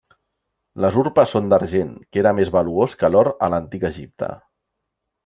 [0.85, 4.31] Les urpes són d'argent, que era més valuós que l'or a l'antic Egipte.